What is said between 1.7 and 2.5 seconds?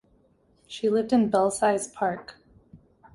Park.